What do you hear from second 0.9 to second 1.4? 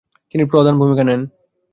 নেন।